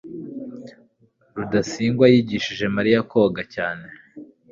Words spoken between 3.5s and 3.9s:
cyane